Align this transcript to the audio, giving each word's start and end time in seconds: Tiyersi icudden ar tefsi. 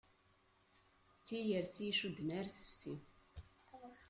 Tiyersi 1.25 1.81
icudden 1.89 2.29
ar 2.39 2.47
tefsi. 2.55 2.93